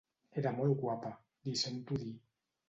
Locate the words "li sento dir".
1.19-2.11